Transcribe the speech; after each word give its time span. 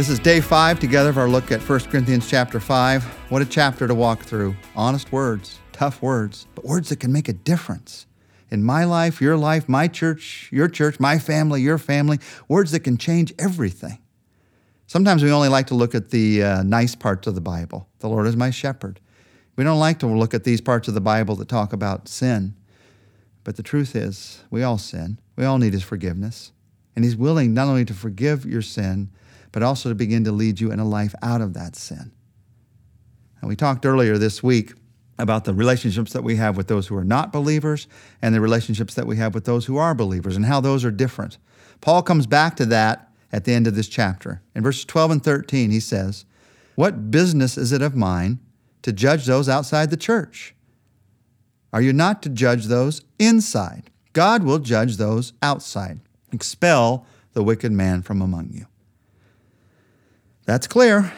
This 0.00 0.08
is 0.08 0.18
day 0.18 0.40
five 0.40 0.80
together 0.80 1.10
of 1.10 1.18
our 1.18 1.28
look 1.28 1.52
at 1.52 1.60
1 1.60 1.80
Corinthians 1.80 2.26
chapter 2.26 2.58
5. 2.58 3.04
What 3.28 3.42
a 3.42 3.44
chapter 3.44 3.86
to 3.86 3.94
walk 3.94 4.22
through. 4.22 4.56
Honest 4.74 5.12
words, 5.12 5.58
tough 5.72 6.00
words, 6.00 6.46
but 6.54 6.64
words 6.64 6.88
that 6.88 7.00
can 7.00 7.12
make 7.12 7.28
a 7.28 7.34
difference. 7.34 8.06
In 8.50 8.64
my 8.64 8.84
life, 8.84 9.20
your 9.20 9.36
life, 9.36 9.68
my 9.68 9.88
church, 9.88 10.48
your 10.50 10.68
church, 10.68 10.98
my 10.98 11.18
family, 11.18 11.60
your 11.60 11.76
family, 11.76 12.18
words 12.48 12.70
that 12.70 12.80
can 12.80 12.96
change 12.96 13.34
everything. 13.38 13.98
Sometimes 14.86 15.22
we 15.22 15.30
only 15.30 15.50
like 15.50 15.66
to 15.66 15.74
look 15.74 15.94
at 15.94 16.08
the 16.08 16.44
uh, 16.44 16.62
nice 16.62 16.94
parts 16.94 17.26
of 17.26 17.34
the 17.34 17.42
Bible. 17.42 17.86
The 17.98 18.08
Lord 18.08 18.26
is 18.26 18.38
my 18.38 18.48
shepherd. 18.48 19.00
We 19.56 19.64
don't 19.64 19.78
like 19.78 19.98
to 19.98 20.06
look 20.06 20.32
at 20.32 20.44
these 20.44 20.62
parts 20.62 20.88
of 20.88 20.94
the 20.94 21.02
Bible 21.02 21.36
that 21.36 21.48
talk 21.48 21.74
about 21.74 22.08
sin. 22.08 22.54
But 23.44 23.56
the 23.56 23.62
truth 23.62 23.94
is, 23.94 24.44
we 24.50 24.62
all 24.62 24.78
sin. 24.78 25.20
We 25.36 25.44
all 25.44 25.58
need 25.58 25.74
His 25.74 25.84
forgiveness. 25.84 26.52
And 26.96 27.04
He's 27.04 27.16
willing 27.16 27.52
not 27.52 27.68
only 27.68 27.84
to 27.84 27.92
forgive 27.92 28.46
your 28.46 28.62
sin, 28.62 29.10
but 29.52 29.62
also 29.62 29.88
to 29.88 29.94
begin 29.94 30.24
to 30.24 30.32
lead 30.32 30.60
you 30.60 30.70
in 30.70 30.78
a 30.78 30.84
life 30.84 31.14
out 31.22 31.40
of 31.40 31.54
that 31.54 31.76
sin. 31.76 32.12
And 33.40 33.48
we 33.48 33.56
talked 33.56 33.86
earlier 33.86 34.18
this 34.18 34.42
week 34.42 34.74
about 35.18 35.44
the 35.44 35.54
relationships 35.54 36.12
that 36.12 36.24
we 36.24 36.36
have 36.36 36.56
with 36.56 36.68
those 36.68 36.86
who 36.86 36.96
are 36.96 37.04
not 37.04 37.32
believers 37.32 37.86
and 38.22 38.34
the 38.34 38.40
relationships 38.40 38.94
that 38.94 39.06
we 39.06 39.16
have 39.16 39.34
with 39.34 39.44
those 39.44 39.66
who 39.66 39.76
are 39.76 39.94
believers 39.94 40.36
and 40.36 40.46
how 40.46 40.60
those 40.60 40.84
are 40.84 40.90
different. 40.90 41.38
Paul 41.80 42.02
comes 42.02 42.26
back 42.26 42.56
to 42.56 42.66
that 42.66 43.10
at 43.32 43.44
the 43.44 43.52
end 43.52 43.66
of 43.66 43.74
this 43.74 43.88
chapter. 43.88 44.42
In 44.54 44.62
verses 44.62 44.84
12 44.84 45.10
and 45.10 45.24
13, 45.24 45.70
he 45.70 45.80
says, 45.80 46.24
What 46.74 47.10
business 47.10 47.56
is 47.56 47.72
it 47.72 47.82
of 47.82 47.94
mine 47.94 48.38
to 48.82 48.92
judge 48.92 49.26
those 49.26 49.48
outside 49.48 49.90
the 49.90 49.96
church? 49.96 50.54
Are 51.72 51.82
you 51.82 51.92
not 51.92 52.22
to 52.22 52.28
judge 52.28 52.66
those 52.66 53.02
inside? 53.18 53.90
God 54.12 54.42
will 54.42 54.58
judge 54.58 54.96
those 54.96 55.32
outside. 55.42 56.00
Expel 56.32 57.06
the 57.32 57.44
wicked 57.44 57.72
man 57.72 58.02
from 58.02 58.20
among 58.20 58.50
you. 58.52 58.66
That's 60.44 60.66
clear. 60.66 61.12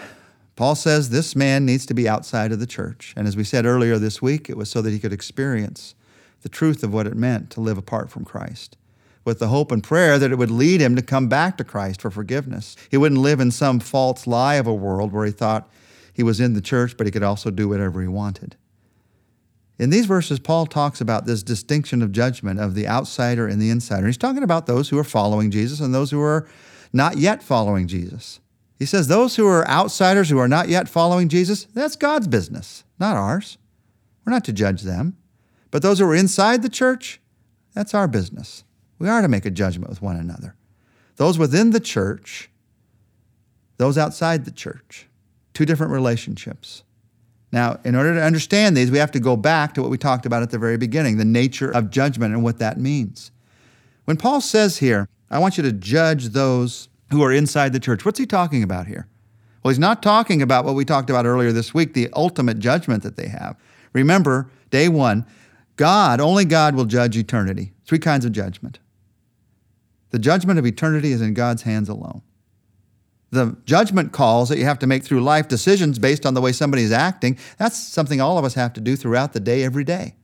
Paul 0.56 0.74
says 0.74 1.10
this 1.10 1.34
man 1.34 1.64
needs 1.64 1.86
to 1.86 1.94
be 1.94 2.08
outside 2.08 2.52
of 2.52 2.60
the 2.60 2.66
church. 2.66 3.14
And 3.16 3.26
as 3.26 3.36
we 3.36 3.44
said 3.44 3.64
earlier 3.64 3.98
this 3.98 4.20
week, 4.20 4.50
it 4.50 4.56
was 4.56 4.70
so 4.70 4.82
that 4.82 4.90
he 4.90 4.98
could 4.98 5.12
experience 5.12 5.94
the 6.42 6.48
truth 6.48 6.82
of 6.82 6.92
what 6.92 7.06
it 7.06 7.16
meant 7.16 7.50
to 7.50 7.60
live 7.60 7.78
apart 7.78 8.10
from 8.10 8.24
Christ, 8.24 8.76
with 9.24 9.38
the 9.38 9.48
hope 9.48 9.72
and 9.72 9.82
prayer 9.82 10.18
that 10.18 10.32
it 10.32 10.36
would 10.36 10.50
lead 10.50 10.80
him 10.80 10.96
to 10.96 11.02
come 11.02 11.28
back 11.28 11.56
to 11.56 11.64
Christ 11.64 12.02
for 12.02 12.10
forgiveness. 12.10 12.76
He 12.90 12.96
wouldn't 12.96 13.20
live 13.20 13.40
in 13.40 13.50
some 13.50 13.80
false 13.80 14.26
lie 14.26 14.56
of 14.56 14.66
a 14.66 14.74
world 14.74 15.12
where 15.12 15.24
he 15.24 15.32
thought 15.32 15.70
he 16.12 16.22
was 16.22 16.40
in 16.40 16.54
the 16.54 16.60
church, 16.60 16.96
but 16.96 17.06
he 17.06 17.10
could 17.10 17.22
also 17.22 17.50
do 17.50 17.68
whatever 17.68 18.02
he 18.02 18.08
wanted. 18.08 18.56
In 19.78 19.90
these 19.90 20.06
verses, 20.06 20.38
Paul 20.38 20.66
talks 20.66 21.00
about 21.00 21.24
this 21.24 21.42
distinction 21.42 22.02
of 22.02 22.12
judgment 22.12 22.60
of 22.60 22.74
the 22.74 22.86
outsider 22.86 23.48
and 23.48 23.60
the 23.60 23.70
insider. 23.70 24.06
He's 24.06 24.18
talking 24.18 24.42
about 24.42 24.66
those 24.66 24.90
who 24.90 24.98
are 24.98 25.04
following 25.04 25.50
Jesus 25.50 25.80
and 25.80 25.94
those 25.94 26.10
who 26.10 26.20
are 26.20 26.46
not 26.92 27.16
yet 27.16 27.42
following 27.42 27.86
Jesus. 27.86 28.38
He 28.82 28.86
says 28.86 29.06
those 29.06 29.36
who 29.36 29.46
are 29.46 29.64
outsiders 29.68 30.28
who 30.28 30.38
are 30.38 30.48
not 30.48 30.68
yet 30.68 30.88
following 30.88 31.28
Jesus, 31.28 31.66
that's 31.66 31.94
God's 31.94 32.26
business, 32.26 32.82
not 32.98 33.16
ours. 33.16 33.56
We're 34.24 34.32
not 34.32 34.44
to 34.46 34.52
judge 34.52 34.82
them. 34.82 35.16
But 35.70 35.82
those 35.82 36.00
who 36.00 36.04
are 36.06 36.16
inside 36.16 36.62
the 36.62 36.68
church, 36.68 37.20
that's 37.74 37.94
our 37.94 38.08
business. 38.08 38.64
We 38.98 39.08
are 39.08 39.22
to 39.22 39.28
make 39.28 39.46
a 39.46 39.52
judgment 39.52 39.88
with 39.88 40.02
one 40.02 40.16
another. 40.16 40.56
Those 41.14 41.38
within 41.38 41.70
the 41.70 41.78
church, 41.78 42.50
those 43.76 43.96
outside 43.96 44.46
the 44.46 44.50
church, 44.50 45.06
two 45.54 45.64
different 45.64 45.92
relationships. 45.92 46.82
Now, 47.52 47.78
in 47.84 47.94
order 47.94 48.12
to 48.14 48.24
understand 48.24 48.76
these, 48.76 48.90
we 48.90 48.98
have 48.98 49.12
to 49.12 49.20
go 49.20 49.36
back 49.36 49.74
to 49.74 49.82
what 49.82 49.92
we 49.92 49.96
talked 49.96 50.26
about 50.26 50.42
at 50.42 50.50
the 50.50 50.58
very 50.58 50.76
beginning 50.76 51.18
the 51.18 51.24
nature 51.24 51.70
of 51.70 51.90
judgment 51.90 52.34
and 52.34 52.42
what 52.42 52.58
that 52.58 52.80
means. 52.80 53.30
When 54.06 54.16
Paul 54.16 54.40
says 54.40 54.78
here, 54.78 55.08
I 55.30 55.38
want 55.38 55.56
you 55.56 55.62
to 55.62 55.72
judge 55.72 56.30
those 56.30 56.88
who 57.12 57.22
are 57.22 57.32
inside 57.32 57.72
the 57.72 57.80
church. 57.80 58.04
What's 58.04 58.18
he 58.18 58.26
talking 58.26 58.62
about 58.62 58.86
here? 58.86 59.06
Well, 59.62 59.70
he's 59.70 59.78
not 59.78 60.02
talking 60.02 60.42
about 60.42 60.64
what 60.64 60.74
we 60.74 60.84
talked 60.84 61.08
about 61.08 61.26
earlier 61.26 61.52
this 61.52 61.72
week, 61.72 61.94
the 61.94 62.08
ultimate 62.14 62.58
judgment 62.58 63.02
that 63.04 63.16
they 63.16 63.28
have. 63.28 63.56
Remember, 63.92 64.50
day 64.70 64.88
one, 64.88 65.24
God, 65.76 66.20
only 66.20 66.44
God 66.44 66.74
will 66.74 66.84
judge 66.84 67.16
eternity. 67.16 67.72
Three 67.86 67.98
kinds 67.98 68.24
of 68.24 68.32
judgment. 68.32 68.80
The 70.10 70.18
judgment 70.18 70.58
of 70.58 70.66
eternity 70.66 71.12
is 71.12 71.20
in 71.20 71.34
God's 71.34 71.62
hands 71.62 71.88
alone. 71.88 72.22
The 73.30 73.56
judgment 73.64 74.12
calls 74.12 74.50
that 74.50 74.58
you 74.58 74.64
have 74.64 74.78
to 74.80 74.86
make 74.86 75.04
through 75.04 75.22
life 75.22 75.48
decisions 75.48 75.98
based 75.98 76.26
on 76.26 76.34
the 76.34 76.40
way 76.40 76.52
somebody 76.52 76.82
is 76.82 76.92
acting, 76.92 77.38
that's 77.56 77.78
something 77.78 78.20
all 78.20 78.36
of 78.36 78.44
us 78.44 78.54
have 78.54 78.74
to 78.74 78.80
do 78.80 78.94
throughout 78.94 79.32
the 79.32 79.40
day, 79.40 79.62
every 79.62 79.84
day. 79.84 80.16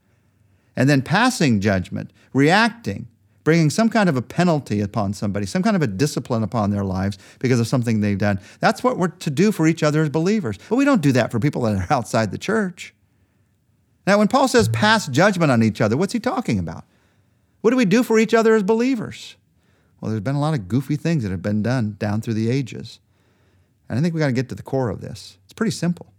And 0.75 0.87
then 0.87 1.01
passing 1.01 1.59
judgment, 1.59 2.13
reacting, 2.33 3.07
bringing 3.49 3.71
some 3.71 3.89
kind 3.89 4.07
of 4.07 4.15
a 4.15 4.21
penalty 4.21 4.79
upon 4.79 5.11
somebody, 5.11 5.43
some 5.43 5.63
kind 5.63 5.75
of 5.75 5.81
a 5.81 5.87
discipline 5.87 6.43
upon 6.43 6.69
their 6.69 6.83
lives 6.83 7.17
because 7.39 7.59
of 7.59 7.65
something 7.65 7.99
they've 7.99 8.19
done. 8.19 8.39
That's 8.59 8.83
what 8.83 8.95
we're 8.95 9.07
to 9.07 9.31
do 9.31 9.51
for 9.51 9.65
each 9.65 9.81
other 9.81 10.03
as 10.03 10.09
believers. 10.09 10.59
But 10.69 10.75
we 10.75 10.85
don't 10.85 11.01
do 11.01 11.11
that 11.13 11.31
for 11.31 11.39
people 11.39 11.63
that 11.63 11.75
are 11.75 11.91
outside 11.91 12.29
the 12.29 12.37
church. 12.37 12.93
Now, 14.05 14.19
when 14.19 14.27
Paul 14.27 14.47
says 14.47 14.69
pass 14.69 15.07
judgment 15.07 15.51
on 15.51 15.63
each 15.63 15.81
other, 15.81 15.97
what's 15.97 16.13
he 16.13 16.19
talking 16.19 16.59
about? 16.59 16.85
What 17.61 17.71
do 17.71 17.75
we 17.75 17.85
do 17.85 18.03
for 18.03 18.19
each 18.19 18.35
other 18.35 18.53
as 18.53 18.61
believers? 18.61 19.35
Well, 19.99 20.11
there's 20.11 20.21
been 20.21 20.35
a 20.35 20.39
lot 20.39 20.53
of 20.53 20.67
goofy 20.67 20.95
things 20.95 21.23
that 21.23 21.31
have 21.31 21.41
been 21.41 21.63
done 21.63 21.95
down 21.97 22.21
through 22.21 22.35
the 22.35 22.51
ages. 22.51 22.99
And 23.89 23.97
I 23.97 24.01
think 24.03 24.13
we 24.13 24.19
got 24.19 24.27
to 24.27 24.31
get 24.31 24.47
to 24.49 24.55
the 24.55 24.61
core 24.61 24.91
of 24.91 25.01
this. 25.01 25.39
It's 25.45 25.53
pretty 25.53 25.71
simple. 25.71 26.13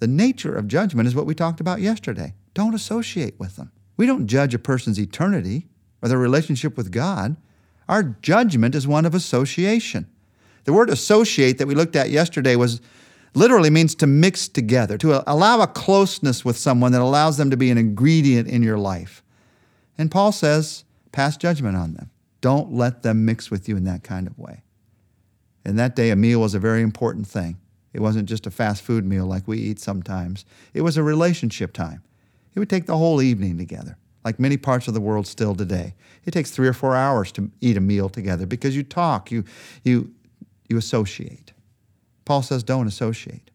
The 0.00 0.06
nature 0.06 0.54
of 0.54 0.68
judgment 0.68 1.06
is 1.06 1.14
what 1.14 1.24
we 1.24 1.34
talked 1.34 1.60
about 1.60 1.80
yesterday. 1.80 2.34
Don't 2.52 2.74
associate 2.74 3.40
with 3.40 3.56
them. 3.56 3.72
We 3.96 4.04
don't 4.04 4.26
judge 4.26 4.52
a 4.52 4.58
person's 4.58 5.00
eternity 5.00 5.68
or 6.02 6.08
their 6.08 6.18
relationship 6.18 6.76
with 6.76 6.92
God, 6.92 7.36
our 7.88 8.02
judgment 8.02 8.74
is 8.74 8.86
one 8.86 9.06
of 9.06 9.14
association. 9.14 10.06
The 10.64 10.72
word 10.72 10.90
associate 10.90 11.58
that 11.58 11.66
we 11.66 11.74
looked 11.74 11.96
at 11.96 12.10
yesterday 12.10 12.54
was 12.56 12.80
literally 13.34 13.70
means 13.70 13.94
to 13.96 14.06
mix 14.06 14.48
together, 14.48 14.98
to 14.98 15.22
allow 15.30 15.60
a 15.60 15.66
closeness 15.66 16.44
with 16.44 16.58
someone 16.58 16.92
that 16.92 17.00
allows 17.00 17.36
them 17.36 17.50
to 17.50 17.56
be 17.56 17.70
an 17.70 17.78
ingredient 17.78 18.48
in 18.48 18.62
your 18.62 18.78
life. 18.78 19.22
And 19.96 20.10
Paul 20.10 20.32
says, 20.32 20.84
pass 21.12 21.36
judgment 21.36 21.76
on 21.76 21.94
them. 21.94 22.10
Don't 22.40 22.72
let 22.72 23.02
them 23.02 23.24
mix 23.24 23.50
with 23.50 23.68
you 23.68 23.76
in 23.76 23.84
that 23.84 24.04
kind 24.04 24.26
of 24.26 24.38
way. 24.38 24.62
In 25.64 25.76
that 25.76 25.96
day, 25.96 26.10
a 26.10 26.16
meal 26.16 26.40
was 26.40 26.54
a 26.54 26.58
very 26.58 26.82
important 26.82 27.26
thing. 27.26 27.58
It 27.92 28.00
wasn't 28.00 28.28
just 28.28 28.46
a 28.46 28.50
fast 28.50 28.82
food 28.82 29.04
meal 29.04 29.26
like 29.26 29.48
we 29.48 29.58
eat 29.58 29.78
sometimes, 29.80 30.44
it 30.74 30.82
was 30.82 30.96
a 30.96 31.02
relationship 31.02 31.72
time. 31.72 32.02
It 32.54 32.58
would 32.58 32.70
take 32.70 32.86
the 32.86 32.96
whole 32.96 33.22
evening 33.22 33.56
together 33.58 33.96
like 34.24 34.38
many 34.38 34.56
parts 34.56 34.88
of 34.88 34.94
the 34.94 35.00
world 35.00 35.26
still 35.26 35.54
today. 35.54 35.94
It 36.24 36.32
takes 36.32 36.50
three 36.50 36.68
or 36.68 36.72
four 36.72 36.94
hours 36.94 37.32
to 37.32 37.50
eat 37.60 37.76
a 37.76 37.80
meal 37.80 38.08
together 38.08 38.46
because 38.46 38.76
you 38.76 38.82
talk, 38.82 39.30
you, 39.30 39.44
you, 39.84 40.12
you 40.68 40.76
associate. 40.76 41.52
Paul 42.24 42.42
says, 42.42 42.62
don't 42.62 42.86
associate. 42.86 43.50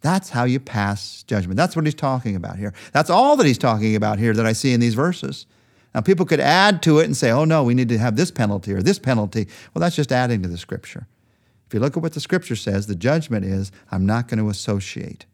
That's 0.00 0.30
how 0.30 0.44
you 0.44 0.58
pass 0.58 1.22
judgment. 1.24 1.56
That's 1.56 1.76
what 1.76 1.84
he's 1.84 1.94
talking 1.94 2.34
about 2.34 2.56
here. 2.56 2.72
That's 2.92 3.10
all 3.10 3.36
that 3.36 3.46
he's 3.46 3.58
talking 3.58 3.94
about 3.94 4.18
here 4.18 4.32
that 4.32 4.46
I 4.46 4.52
see 4.52 4.72
in 4.72 4.80
these 4.80 4.94
verses. 4.94 5.46
Now, 5.94 6.00
people 6.00 6.24
could 6.24 6.40
add 6.40 6.82
to 6.84 7.00
it 7.00 7.04
and 7.04 7.16
say, 7.16 7.30
oh, 7.30 7.44
no, 7.44 7.62
we 7.62 7.74
need 7.74 7.88
to 7.90 7.98
have 7.98 8.16
this 8.16 8.30
penalty 8.30 8.72
or 8.72 8.82
this 8.82 8.98
penalty. 8.98 9.46
Well, 9.74 9.80
that's 9.80 9.96
just 9.96 10.12
adding 10.12 10.42
to 10.42 10.48
the 10.48 10.56
scripture. 10.56 11.06
If 11.66 11.74
you 11.74 11.80
look 11.80 11.96
at 11.96 12.02
what 12.02 12.14
the 12.14 12.20
scripture 12.20 12.56
says, 12.56 12.86
the 12.86 12.94
judgment 12.94 13.44
is, 13.44 13.70
I'm 13.90 14.06
not 14.06 14.28
going 14.28 14.38
to 14.38 14.48
associate 14.48 15.26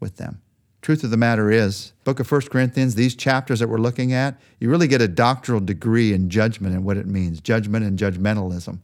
with 0.00 0.16
them. 0.16 0.40
Truth 0.84 1.02
of 1.02 1.10
the 1.10 1.16
matter 1.16 1.50
is, 1.50 1.94
book 2.04 2.20
of 2.20 2.30
1 2.30 2.42
Corinthians, 2.42 2.94
these 2.94 3.14
chapters 3.14 3.58
that 3.60 3.68
we're 3.68 3.78
looking 3.78 4.12
at, 4.12 4.38
you 4.60 4.68
really 4.68 4.86
get 4.86 5.00
a 5.00 5.08
doctoral 5.08 5.60
degree 5.60 6.12
in 6.12 6.28
judgment 6.28 6.74
and 6.74 6.84
what 6.84 6.98
it 6.98 7.06
means, 7.06 7.40
judgment 7.40 7.86
and 7.86 7.98
judgmentalism. 7.98 8.80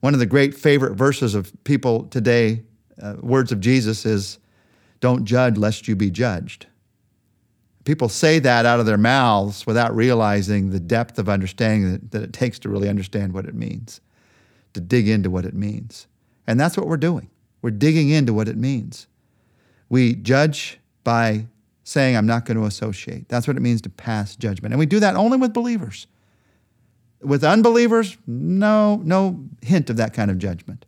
One 0.00 0.12
of 0.12 0.20
the 0.20 0.26
great 0.26 0.54
favorite 0.54 0.96
verses 0.96 1.34
of 1.34 1.50
people 1.64 2.04
today, 2.08 2.64
uh, 3.00 3.14
words 3.22 3.52
of 3.52 3.60
Jesus, 3.60 4.04
is 4.04 4.38
don't 5.00 5.24
judge 5.24 5.56
lest 5.56 5.88
you 5.88 5.96
be 5.96 6.10
judged. 6.10 6.66
People 7.84 8.10
say 8.10 8.38
that 8.40 8.66
out 8.66 8.78
of 8.78 8.84
their 8.84 8.98
mouths 8.98 9.66
without 9.66 9.96
realizing 9.96 10.72
the 10.72 10.80
depth 10.80 11.18
of 11.18 11.30
understanding 11.30 11.90
that, 11.90 12.10
that 12.10 12.22
it 12.22 12.34
takes 12.34 12.58
to 12.58 12.68
really 12.68 12.90
understand 12.90 13.32
what 13.32 13.46
it 13.46 13.54
means, 13.54 14.02
to 14.74 14.80
dig 14.82 15.08
into 15.08 15.30
what 15.30 15.46
it 15.46 15.54
means. 15.54 16.06
And 16.46 16.60
that's 16.60 16.76
what 16.76 16.86
we're 16.86 16.98
doing. 16.98 17.30
We're 17.62 17.70
digging 17.70 18.10
into 18.10 18.34
what 18.34 18.46
it 18.46 18.58
means. 18.58 19.06
We 19.88 20.16
judge 20.16 20.80
by 21.04 21.46
saying, 21.84 22.16
I'm 22.16 22.26
not 22.26 22.46
going 22.46 22.56
to 22.56 22.64
associate. 22.64 23.28
That's 23.28 23.46
what 23.46 23.56
it 23.56 23.60
means 23.60 23.82
to 23.82 23.90
pass 23.90 24.36
judgment. 24.36 24.72
And 24.72 24.78
we 24.78 24.86
do 24.86 25.00
that 25.00 25.14
only 25.16 25.36
with 25.36 25.52
believers. 25.52 26.06
With 27.20 27.44
unbelievers, 27.44 28.16
no, 28.26 29.00
no 29.04 29.44
hint 29.62 29.90
of 29.90 29.96
that 29.98 30.12
kind 30.12 30.30
of 30.30 30.38
judgment. 30.38 30.84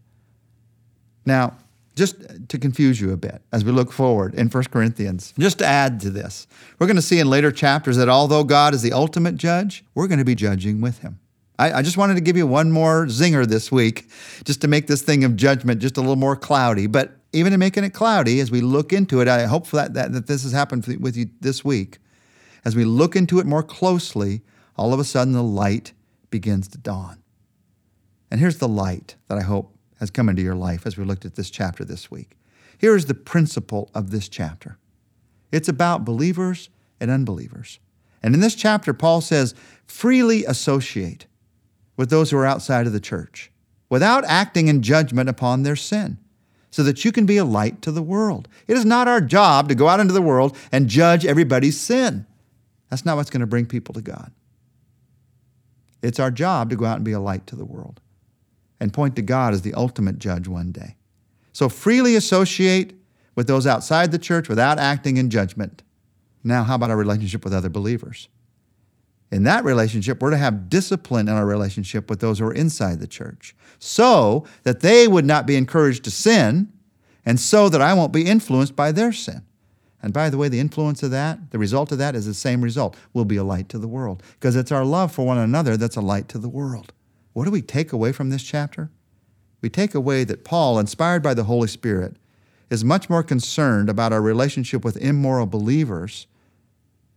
Now, 1.24 1.56
just 1.96 2.48
to 2.50 2.58
confuse 2.58 3.00
you 3.00 3.12
a 3.12 3.16
bit 3.16 3.40
as 3.52 3.64
we 3.64 3.72
look 3.72 3.90
forward 3.90 4.34
in 4.34 4.48
1 4.48 4.64
Corinthians, 4.64 5.32
just 5.38 5.58
to 5.58 5.66
add 5.66 5.98
to 6.00 6.10
this, 6.10 6.46
we're 6.78 6.86
going 6.86 6.96
to 6.96 7.02
see 7.02 7.18
in 7.18 7.28
later 7.28 7.50
chapters 7.50 7.96
that 7.96 8.08
although 8.08 8.44
God 8.44 8.74
is 8.74 8.82
the 8.82 8.92
ultimate 8.92 9.36
judge, 9.36 9.82
we're 9.94 10.06
going 10.06 10.18
to 10.18 10.24
be 10.24 10.34
judging 10.34 10.80
with 10.80 10.98
him. 10.98 11.18
I, 11.58 11.72
I, 11.78 11.82
just 11.82 11.96
wanted 11.96 12.16
to 12.16 12.20
give 12.20 12.36
you 12.36 12.46
one 12.46 12.70
more 12.70 13.06
zinger 13.06 13.46
this 13.46 13.72
week, 13.72 14.10
just 14.44 14.60
to 14.60 14.68
make 14.68 14.88
this 14.88 15.00
thing 15.00 15.24
of 15.24 15.36
judgment 15.36 15.80
just 15.80 15.96
a 15.96 16.00
little 16.00 16.16
more 16.16 16.36
cloudy. 16.36 16.86
But 16.86 17.16
even 17.36 17.52
in 17.52 17.60
making 17.60 17.84
it 17.84 17.90
cloudy, 17.90 18.40
as 18.40 18.50
we 18.50 18.60
look 18.60 18.92
into 18.92 19.20
it, 19.20 19.28
I 19.28 19.44
hope 19.44 19.68
that, 19.70 19.94
that, 19.94 20.12
that 20.12 20.26
this 20.26 20.42
has 20.42 20.52
happened 20.52 20.86
with 21.00 21.16
you 21.16 21.28
this 21.40 21.64
week. 21.64 21.98
As 22.64 22.74
we 22.74 22.84
look 22.84 23.14
into 23.14 23.38
it 23.38 23.46
more 23.46 23.62
closely, 23.62 24.40
all 24.76 24.94
of 24.94 25.00
a 25.00 25.04
sudden 25.04 25.34
the 25.34 25.42
light 25.42 25.92
begins 26.30 26.66
to 26.68 26.78
dawn. 26.78 27.22
And 28.30 28.40
here's 28.40 28.58
the 28.58 28.68
light 28.68 29.16
that 29.28 29.38
I 29.38 29.42
hope 29.42 29.76
has 30.00 30.10
come 30.10 30.28
into 30.28 30.42
your 30.42 30.54
life 30.54 30.86
as 30.86 30.96
we 30.96 31.04
looked 31.04 31.24
at 31.24 31.36
this 31.36 31.50
chapter 31.50 31.84
this 31.84 32.10
week. 32.10 32.36
Here 32.78 32.96
is 32.96 33.06
the 33.06 33.14
principle 33.14 33.90
of 33.94 34.10
this 34.10 34.28
chapter 34.28 34.78
it's 35.52 35.68
about 35.68 36.04
believers 36.04 36.68
and 37.00 37.10
unbelievers. 37.10 37.78
And 38.22 38.34
in 38.34 38.40
this 38.40 38.56
chapter, 38.56 38.92
Paul 38.92 39.20
says, 39.20 39.54
freely 39.86 40.44
associate 40.44 41.26
with 41.96 42.10
those 42.10 42.30
who 42.30 42.36
are 42.38 42.46
outside 42.46 42.86
of 42.86 42.92
the 42.92 43.00
church 43.00 43.52
without 43.88 44.24
acting 44.24 44.66
in 44.68 44.82
judgment 44.82 45.28
upon 45.28 45.62
their 45.62 45.76
sin, 45.76 46.18
so 46.70 46.82
that 46.82 47.04
you 47.04 47.12
can 47.12 47.26
be 47.26 47.36
a 47.36 47.44
light 47.44 47.82
to 47.82 47.92
the 47.92 48.02
world. 48.02 48.48
It 48.66 48.76
is 48.76 48.84
not 48.84 49.08
our 49.08 49.20
job 49.20 49.68
to 49.68 49.74
go 49.74 49.88
out 49.88 50.00
into 50.00 50.12
the 50.12 50.22
world 50.22 50.56
and 50.72 50.88
judge 50.88 51.24
everybody's 51.24 51.80
sin. 51.80 52.26
That's 52.90 53.04
not 53.04 53.16
what's 53.16 53.30
going 53.30 53.40
to 53.40 53.46
bring 53.46 53.66
people 53.66 53.94
to 53.94 54.02
God. 54.02 54.32
It's 56.02 56.20
our 56.20 56.30
job 56.30 56.70
to 56.70 56.76
go 56.76 56.84
out 56.84 56.96
and 56.96 57.04
be 57.04 57.12
a 57.12 57.20
light 57.20 57.46
to 57.48 57.56
the 57.56 57.64
world 57.64 58.00
and 58.78 58.92
point 58.92 59.16
to 59.16 59.22
God 59.22 59.54
as 59.54 59.62
the 59.62 59.74
ultimate 59.74 60.18
judge 60.18 60.46
one 60.46 60.70
day. 60.70 60.96
So 61.52 61.68
freely 61.68 62.14
associate 62.16 62.94
with 63.34 63.46
those 63.46 63.66
outside 63.66 64.12
the 64.12 64.18
church 64.18 64.48
without 64.48 64.78
acting 64.78 65.16
in 65.16 65.30
judgment. 65.30 65.82
Now, 66.44 66.62
how 66.64 66.74
about 66.74 66.90
our 66.90 66.96
relationship 66.96 67.44
with 67.44 67.54
other 67.54 67.68
believers? 67.68 68.28
In 69.30 69.42
that 69.44 69.64
relationship, 69.64 70.22
we're 70.22 70.30
to 70.30 70.36
have 70.36 70.68
discipline 70.68 71.28
in 71.28 71.34
our 71.34 71.46
relationship 71.46 72.08
with 72.08 72.20
those 72.20 72.38
who 72.38 72.46
are 72.46 72.54
inside 72.54 73.00
the 73.00 73.06
church 73.06 73.56
so 73.78 74.46
that 74.62 74.80
they 74.80 75.08
would 75.08 75.24
not 75.24 75.46
be 75.46 75.56
encouraged 75.56 76.04
to 76.04 76.10
sin 76.10 76.72
and 77.24 77.40
so 77.40 77.68
that 77.68 77.82
I 77.82 77.92
won't 77.92 78.12
be 78.12 78.26
influenced 78.26 78.76
by 78.76 78.92
their 78.92 79.12
sin. 79.12 79.42
And 80.00 80.12
by 80.12 80.30
the 80.30 80.38
way, 80.38 80.48
the 80.48 80.60
influence 80.60 81.02
of 81.02 81.10
that, 81.10 81.50
the 81.50 81.58
result 81.58 81.90
of 81.90 81.98
that 81.98 82.14
is 82.14 82.26
the 82.26 82.34
same 82.34 82.62
result. 82.62 82.96
We'll 83.12 83.24
be 83.24 83.36
a 83.36 83.44
light 83.44 83.68
to 83.70 83.78
the 83.78 83.88
world 83.88 84.22
because 84.34 84.54
it's 84.54 84.70
our 84.70 84.84
love 84.84 85.10
for 85.10 85.26
one 85.26 85.38
another 85.38 85.76
that's 85.76 85.96
a 85.96 86.00
light 86.00 86.28
to 86.28 86.38
the 86.38 86.48
world. 86.48 86.92
What 87.32 87.44
do 87.44 87.50
we 87.50 87.62
take 87.62 87.92
away 87.92 88.12
from 88.12 88.30
this 88.30 88.44
chapter? 88.44 88.90
We 89.60 89.68
take 89.68 89.94
away 89.94 90.22
that 90.24 90.44
Paul, 90.44 90.78
inspired 90.78 91.22
by 91.22 91.34
the 91.34 91.44
Holy 91.44 91.66
Spirit, 91.66 92.16
is 92.70 92.84
much 92.84 93.10
more 93.10 93.22
concerned 93.22 93.88
about 93.88 94.12
our 94.12 94.22
relationship 94.22 94.84
with 94.84 94.96
immoral 94.98 95.46
believers 95.46 96.26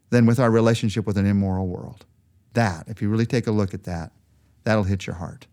than 0.09 0.25
with 0.25 0.39
our 0.39 0.51
relationship 0.51 1.05
with 1.05 1.17
an 1.17 1.25
immoral 1.25 1.67
world. 1.67 2.05
That, 2.53 2.87
if 2.87 3.01
you 3.01 3.09
really 3.09 3.25
take 3.25 3.47
a 3.47 3.51
look 3.51 3.73
at 3.73 3.83
that, 3.83 4.11
that'll 4.63 4.83
hit 4.83 5.05
your 5.07 5.17
heart. 5.17 5.47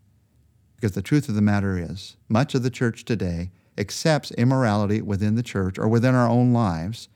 Because 0.76 0.93
the 0.93 1.03
truth 1.03 1.29
of 1.29 1.35
the 1.35 1.43
matter 1.43 1.79
is, 1.79 2.17
much 2.29 2.55
of 2.55 2.62
the 2.62 2.70
church 2.70 3.05
today 3.05 3.50
accepts 3.79 4.31
immorality 4.32 5.03
within 5.03 5.35
the 5.35 5.43
church 5.43 5.79
or 5.79 5.88
within 5.88 6.14
our 6.14 6.29
own 6.29 6.53
lives, 6.53 7.08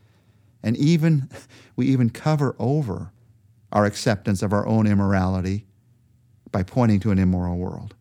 and 0.62 0.76
even 0.76 1.28
we 1.76 1.87
even 1.87 2.10
cover 2.10 2.54
over 2.58 3.12
our 3.72 3.84
acceptance 3.84 4.42
of 4.42 4.52
our 4.52 4.66
own 4.66 4.87
immorality 4.87 5.66
by 6.52 6.62
pointing 6.62 7.00
to 7.00 7.10
an 7.10 7.19
immoral 7.19 7.56
world. 7.56 7.94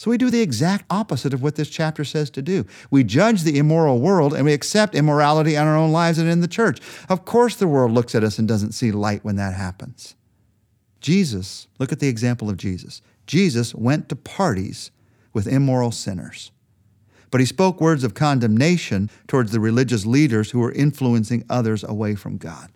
So 0.00 0.10
we 0.10 0.16
do 0.16 0.30
the 0.30 0.40
exact 0.40 0.86
opposite 0.88 1.34
of 1.34 1.42
what 1.42 1.56
this 1.56 1.68
chapter 1.68 2.04
says 2.04 2.30
to 2.30 2.40
do. 2.40 2.64
We 2.90 3.04
judge 3.04 3.42
the 3.42 3.58
immoral 3.58 4.00
world 4.00 4.32
and 4.32 4.46
we 4.46 4.54
accept 4.54 4.94
immorality 4.94 5.56
in 5.56 5.62
our 5.66 5.76
own 5.76 5.92
lives 5.92 6.16
and 6.16 6.26
in 6.26 6.40
the 6.40 6.48
church. 6.48 6.80
Of 7.10 7.26
course, 7.26 7.54
the 7.56 7.68
world 7.68 7.92
looks 7.92 8.14
at 8.14 8.24
us 8.24 8.38
and 8.38 8.48
doesn't 8.48 8.72
see 8.72 8.92
light 8.92 9.22
when 9.26 9.36
that 9.36 9.52
happens. 9.52 10.14
Jesus, 11.02 11.68
look 11.78 11.92
at 11.92 12.00
the 12.00 12.08
example 12.08 12.48
of 12.48 12.56
Jesus. 12.56 13.02
Jesus 13.26 13.74
went 13.74 14.08
to 14.08 14.16
parties 14.16 14.90
with 15.34 15.46
immoral 15.46 15.90
sinners, 15.90 16.50
but 17.30 17.42
he 17.42 17.46
spoke 17.46 17.78
words 17.78 18.02
of 18.02 18.14
condemnation 18.14 19.10
towards 19.28 19.52
the 19.52 19.60
religious 19.60 20.06
leaders 20.06 20.52
who 20.52 20.60
were 20.60 20.72
influencing 20.72 21.44
others 21.50 21.84
away 21.84 22.14
from 22.14 22.38
God. 22.38 22.70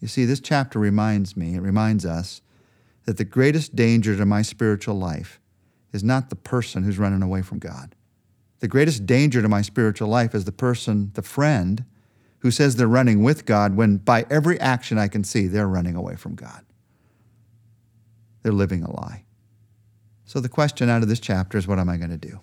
You 0.00 0.08
see, 0.08 0.24
this 0.24 0.40
chapter 0.40 0.78
reminds 0.78 1.36
me, 1.36 1.56
it 1.56 1.60
reminds 1.60 2.06
us, 2.06 2.40
that 3.04 3.18
the 3.18 3.24
greatest 3.26 3.76
danger 3.76 4.16
to 4.16 4.24
my 4.24 4.40
spiritual 4.40 4.94
life 4.94 5.38
is 5.92 6.04
not 6.04 6.30
the 6.30 6.36
person 6.36 6.82
who's 6.82 6.98
running 6.98 7.22
away 7.22 7.42
from 7.42 7.58
God. 7.58 7.94
The 8.60 8.68
greatest 8.68 9.06
danger 9.06 9.40
to 9.40 9.48
my 9.48 9.62
spiritual 9.62 10.08
life 10.08 10.34
is 10.34 10.44
the 10.44 10.52
person, 10.52 11.12
the 11.14 11.22
friend, 11.22 11.84
who 12.40 12.50
says 12.50 12.76
they're 12.76 12.86
running 12.86 13.22
with 13.22 13.46
God 13.46 13.76
when 13.76 13.98
by 13.98 14.26
every 14.30 14.58
action 14.60 14.98
I 14.98 15.08
can 15.08 15.24
see 15.24 15.46
they're 15.46 15.68
running 15.68 15.94
away 15.94 16.16
from 16.16 16.34
God. 16.34 16.64
They're 18.42 18.52
living 18.52 18.82
a 18.82 18.90
lie. 18.90 19.24
So 20.24 20.40
the 20.40 20.48
question 20.48 20.88
out 20.88 21.02
of 21.02 21.08
this 21.08 21.20
chapter 21.20 21.58
is 21.58 21.66
what 21.66 21.78
am 21.78 21.88
I 21.88 21.96
going 21.96 22.10
to 22.10 22.16
do? 22.16 22.40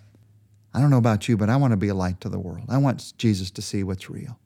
I 0.74 0.82
don't 0.82 0.90
know 0.90 0.98
about 0.98 1.30
you, 1.30 1.38
but 1.38 1.50
I 1.50 1.56
want 1.56 1.72
to 1.72 1.78
be 1.78 1.88
a 1.88 1.96
light 1.96 2.20
to 2.22 2.30
the 2.30 2.40
world. 2.40 2.66
I 2.68 2.78
want 2.78 3.14
Jesus 3.18 3.52
to 3.52 3.62
see 3.62 3.84
what's 3.84 4.10
real. 4.10 4.40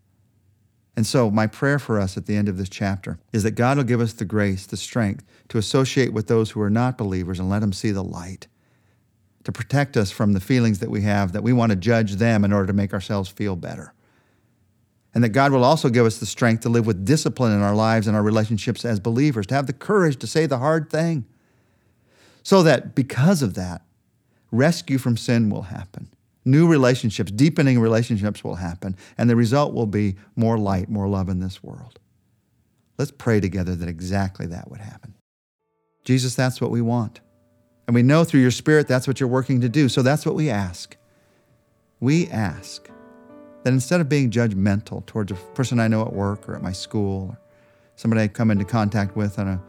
And 0.95 1.07
so, 1.07 1.31
my 1.31 1.47
prayer 1.47 1.79
for 1.79 1.99
us 1.99 2.17
at 2.17 2.25
the 2.25 2.35
end 2.35 2.49
of 2.49 2.57
this 2.57 2.69
chapter 2.69 3.17
is 3.31 3.43
that 3.43 3.51
God 3.51 3.77
will 3.77 3.85
give 3.85 4.01
us 4.01 4.13
the 4.13 4.25
grace, 4.25 4.65
the 4.65 4.75
strength 4.75 5.23
to 5.47 5.57
associate 5.57 6.11
with 6.11 6.27
those 6.27 6.51
who 6.51 6.61
are 6.61 6.69
not 6.69 6.97
believers 6.97 7.39
and 7.39 7.49
let 7.49 7.59
them 7.59 7.71
see 7.71 7.91
the 7.91 8.03
light 8.03 8.47
to 9.43 9.51
protect 9.51 9.97
us 9.97 10.11
from 10.11 10.33
the 10.33 10.39
feelings 10.39 10.79
that 10.79 10.89
we 10.89 11.01
have 11.01 11.31
that 11.31 11.43
we 11.43 11.53
want 11.53 11.71
to 11.71 11.75
judge 11.75 12.15
them 12.15 12.43
in 12.43 12.51
order 12.51 12.67
to 12.67 12.73
make 12.73 12.93
ourselves 12.93 13.29
feel 13.29 13.55
better. 13.55 13.93
And 15.13 15.23
that 15.23 15.29
God 15.29 15.51
will 15.51 15.63
also 15.63 15.89
give 15.89 16.05
us 16.05 16.19
the 16.19 16.25
strength 16.25 16.61
to 16.61 16.69
live 16.69 16.85
with 16.85 17.05
discipline 17.05 17.51
in 17.51 17.61
our 17.61 17.73
lives 17.73 18.05
and 18.05 18.15
our 18.15 18.21
relationships 18.21 18.85
as 18.85 18.99
believers, 18.99 19.47
to 19.47 19.55
have 19.55 19.65
the 19.65 19.73
courage 19.73 20.17
to 20.17 20.27
say 20.27 20.45
the 20.45 20.59
hard 20.59 20.89
thing. 20.89 21.25
So 22.43 22.63
that 22.63 22.95
because 22.95 23.41
of 23.41 23.55
that, 23.55 23.81
rescue 24.51 24.97
from 24.97 25.17
sin 25.17 25.49
will 25.49 25.63
happen. 25.63 26.09
New 26.45 26.67
relationships, 26.67 27.31
deepening 27.31 27.79
relationships 27.79 28.43
will 28.43 28.55
happen. 28.55 28.95
And 29.17 29.29
the 29.29 29.35
result 29.35 29.73
will 29.73 29.87
be 29.87 30.15
more 30.35 30.57
light, 30.57 30.89
more 30.89 31.07
love 31.07 31.29
in 31.29 31.39
this 31.39 31.63
world. 31.63 31.99
Let's 32.97 33.11
pray 33.11 33.39
together 33.39 33.75
that 33.75 33.89
exactly 33.89 34.45
that 34.47 34.69
would 34.69 34.81
happen. 34.81 35.15
Jesus, 36.03 36.35
that's 36.35 36.59
what 36.59 36.71
we 36.71 36.81
want. 36.81 37.19
And 37.89 37.95
we 37.95 38.03
know 38.03 38.23
through 38.23 38.41
your 38.41 38.51
Spirit 38.51 38.87
that's 38.87 39.07
what 39.07 39.19
you're 39.19 39.27
working 39.27 39.61
to 39.61 39.67
do. 39.67 39.89
So 39.89 40.03
that's 40.03 40.23
what 40.23 40.35
we 40.35 40.51
ask. 40.51 40.95
We 41.99 42.27
ask 42.27 42.87
that 43.63 43.73
instead 43.73 43.99
of 43.99 44.07
being 44.07 44.29
judgmental 44.29 45.03
towards 45.07 45.31
a 45.31 45.35
person 45.55 45.79
I 45.79 45.87
know 45.87 46.03
at 46.03 46.13
work 46.13 46.47
or 46.47 46.55
at 46.55 46.61
my 46.61 46.71
school, 46.71 47.29
or 47.29 47.39
somebody 47.95 48.21
I 48.21 48.27
come 48.27 48.51
into 48.51 48.63
contact 48.63 49.15
with 49.15 49.39
on 49.39 49.47
a 49.47 49.59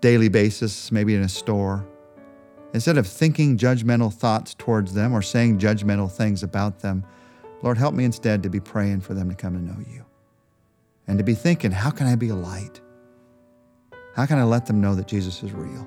daily 0.00 0.30
basis, 0.30 0.90
maybe 0.90 1.14
in 1.14 1.20
a 1.20 1.28
store, 1.28 1.86
instead 2.72 2.96
of 2.96 3.06
thinking 3.06 3.58
judgmental 3.58 4.10
thoughts 4.10 4.54
towards 4.54 4.94
them 4.94 5.12
or 5.12 5.20
saying 5.20 5.58
judgmental 5.58 6.10
things 6.10 6.42
about 6.42 6.78
them, 6.78 7.04
Lord, 7.60 7.76
help 7.76 7.94
me 7.94 8.04
instead 8.04 8.42
to 8.44 8.48
be 8.48 8.58
praying 8.58 9.02
for 9.02 9.12
them 9.12 9.28
to 9.28 9.36
come 9.36 9.52
to 9.52 9.62
know 9.62 9.84
you 9.92 10.02
and 11.06 11.18
to 11.18 11.24
be 11.24 11.34
thinking, 11.34 11.72
how 11.72 11.90
can 11.90 12.06
I 12.06 12.16
be 12.16 12.30
a 12.30 12.34
light? 12.34 12.80
How 14.16 14.24
can 14.24 14.38
I 14.38 14.44
let 14.44 14.64
them 14.64 14.80
know 14.80 14.94
that 14.94 15.08
Jesus 15.08 15.42
is 15.42 15.52
real? 15.52 15.86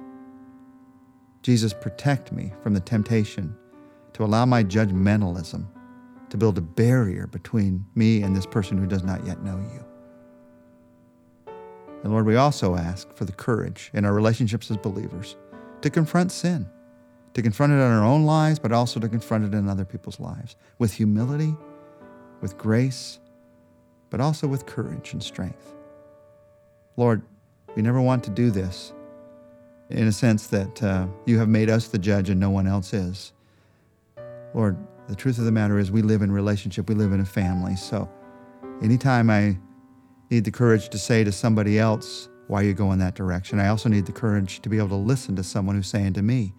Jesus, 1.47 1.71
protect 1.71 2.33
me 2.33 2.51
from 2.61 2.73
the 2.73 2.81
temptation 2.81 3.55
to 4.11 4.25
allow 4.25 4.45
my 4.45 4.65
judgmentalism 4.65 5.65
to 6.29 6.35
build 6.35 6.57
a 6.57 6.61
barrier 6.61 7.25
between 7.25 7.85
me 7.95 8.21
and 8.21 8.35
this 8.35 8.45
person 8.45 8.77
who 8.77 8.85
does 8.85 9.01
not 9.01 9.25
yet 9.25 9.41
know 9.41 9.55
you. 9.55 9.85
And 12.03 12.11
Lord, 12.11 12.25
we 12.25 12.35
also 12.35 12.75
ask 12.75 13.15
for 13.15 13.23
the 13.23 13.31
courage 13.31 13.91
in 13.93 14.03
our 14.03 14.11
relationships 14.11 14.69
as 14.69 14.75
believers 14.75 15.37
to 15.83 15.89
confront 15.89 16.33
sin, 16.33 16.69
to 17.33 17.41
confront 17.41 17.71
it 17.71 17.77
in 17.77 17.81
our 17.81 18.03
own 18.03 18.25
lives, 18.25 18.59
but 18.59 18.73
also 18.73 18.99
to 18.99 19.07
confront 19.07 19.45
it 19.45 19.53
in 19.53 19.69
other 19.69 19.85
people's 19.85 20.19
lives 20.19 20.57
with 20.79 20.91
humility, 20.91 21.55
with 22.41 22.57
grace, 22.57 23.19
but 24.09 24.19
also 24.19 24.49
with 24.49 24.65
courage 24.65 25.13
and 25.13 25.23
strength. 25.23 25.73
Lord, 26.97 27.21
we 27.73 27.81
never 27.81 28.01
want 28.01 28.25
to 28.25 28.31
do 28.31 28.51
this 28.51 28.91
in 29.89 30.07
a 30.07 30.11
sense 30.11 30.47
that 30.47 30.83
uh, 30.83 31.07
you 31.25 31.39
have 31.39 31.47
made 31.47 31.69
us 31.69 31.87
the 31.87 31.97
judge 31.97 32.29
and 32.29 32.39
no 32.39 32.49
one 32.49 32.67
else 32.67 32.93
is. 32.93 33.31
Lord, 34.53 34.77
the 35.07 35.15
truth 35.15 35.37
of 35.37 35.45
the 35.45 35.51
matter 35.51 35.79
is 35.79 35.91
we 35.91 36.01
live 36.01 36.21
in 36.21 36.31
relationship, 36.31 36.89
we 36.89 36.95
live 36.95 37.13
in 37.13 37.21
a 37.21 37.25
family. 37.25 37.75
So 37.75 38.09
anytime 38.81 39.29
I 39.29 39.57
need 40.29 40.43
the 40.43 40.51
courage 40.51 40.89
to 40.89 40.97
say 40.97 41.23
to 41.23 41.31
somebody 41.31 41.79
else, 41.79 42.29
why 42.47 42.61
are 42.61 42.65
you 42.65 42.73
going 42.73 42.93
in 42.93 42.99
that 42.99 43.15
direction? 43.15 43.59
I 43.59 43.69
also 43.69 43.89
need 43.89 44.05
the 44.05 44.11
courage 44.11 44.61
to 44.61 44.69
be 44.69 44.77
able 44.77 44.89
to 44.89 44.95
listen 44.95 45.35
to 45.35 45.43
someone 45.43 45.75
who's 45.75 45.87
saying 45.87 46.13
to 46.13 46.21
me, 46.21 46.53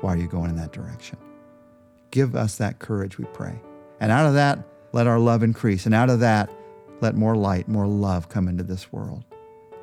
why 0.00 0.14
are 0.14 0.18
you 0.18 0.28
going 0.28 0.50
in 0.50 0.56
that 0.56 0.72
direction? 0.72 1.18
Give 2.10 2.34
us 2.34 2.56
that 2.56 2.78
courage, 2.78 3.18
we 3.18 3.24
pray. 3.26 3.60
And 4.00 4.10
out 4.10 4.26
of 4.26 4.34
that, 4.34 4.58
let 4.92 5.06
our 5.06 5.18
love 5.18 5.42
increase. 5.42 5.86
And 5.86 5.94
out 5.94 6.10
of 6.10 6.20
that, 6.20 6.50
let 7.00 7.14
more 7.14 7.36
light, 7.36 7.68
more 7.68 7.86
love 7.86 8.28
come 8.28 8.48
into 8.48 8.62
this 8.62 8.92
world. 8.92 9.24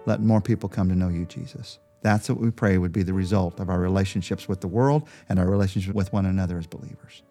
Let 0.06 0.22
more 0.22 0.42
people 0.42 0.70
come 0.70 0.90
to 0.90 0.96
know 0.96 1.10
you, 1.10 1.26
Jesus. 1.26 1.80
That's 2.02 2.30
what 2.30 2.40
we 2.40 2.52
pray 2.52 2.78
would 2.78 2.92
be 2.92 3.04
the 3.04 3.14
result 3.14 3.60
of 3.60 3.70
our 3.70 3.80
relationships 3.80 4.48
with 4.48 4.62
the 4.62 4.68
world 4.68 5.08
and 5.28 5.40
our 5.40 5.50
relationship 5.50 5.96
with 5.96 6.14
one 6.14 6.26
another 6.26 6.58
as 6.58 6.68
believers. 6.68 7.24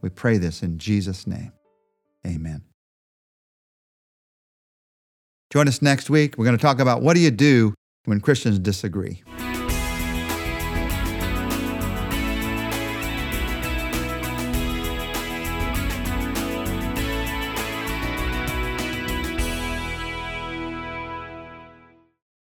We 0.00 0.10
pray 0.10 0.38
this 0.38 0.62
in 0.62 0.78
Jesus' 0.78 1.26
name. 1.26 1.52
Amen. 2.26 2.62
Join 5.52 5.68
us 5.68 5.82
next 5.82 6.10
week. 6.10 6.36
We're 6.36 6.46
going 6.46 6.56
to 6.56 6.62
talk 6.62 6.80
about 6.80 7.02
what 7.02 7.14
do 7.14 7.20
you 7.20 7.30
do 7.30 7.74
when 8.04 8.20
Christians 8.20 8.58
disagree. 8.58 9.22